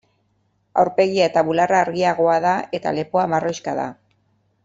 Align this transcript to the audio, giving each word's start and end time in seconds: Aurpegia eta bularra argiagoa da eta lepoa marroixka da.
Aurpegia 0.83 1.27
eta 1.31 1.43
bularra 1.49 1.77
argiagoa 1.81 2.39
da 2.47 2.55
eta 2.79 2.95
lepoa 3.01 3.27
marroixka 3.35 3.77
da. 3.83 3.87